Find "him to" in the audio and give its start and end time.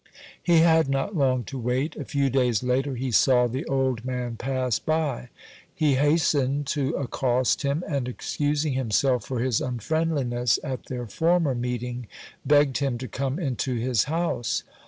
12.79-13.07